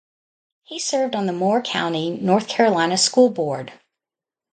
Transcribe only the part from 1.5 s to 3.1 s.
County, North Carolina